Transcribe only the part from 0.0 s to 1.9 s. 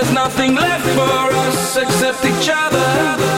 There's nothing left for us